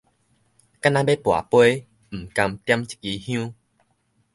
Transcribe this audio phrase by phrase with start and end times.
[0.03, 0.19] 干焦欲跋桮，
[2.11, 3.53] 毋甘點一枝香